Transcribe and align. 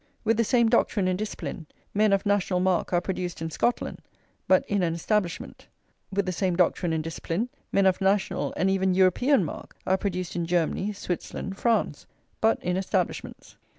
With 0.23 0.37
the 0.37 0.43
same 0.43 0.67
doctrine 0.67 1.07
and 1.07 1.15
discipline, 1.19 1.67
men 1.93 2.11
of 2.11 2.25
national 2.25 2.59
mark 2.59 2.91
are 2.91 3.01
produced 3.01 3.39
in 3.39 3.51
Scotland; 3.51 3.99
but 4.47 4.65
in 4.65 4.81
an 4.81 4.95
Establishment. 4.95 5.67
With 6.11 6.25
the 6.25 6.31
same 6.31 6.55
doctrine 6.55 6.91
and 6.91 7.03
discipline, 7.03 7.49
men 7.71 7.85
of 7.85 8.01
national 8.01 8.51
and 8.57 8.67
even 8.67 8.95
European 8.95 9.45
mark 9.45 9.75
are 9.85 9.99
produced 9.99 10.35
in 10.35 10.47
Germany, 10.47 10.91
Switzerland, 10.91 11.55
France; 11.59 12.07
but 12.41 12.59
in 12.63 12.77
Establishments. 12.77 13.57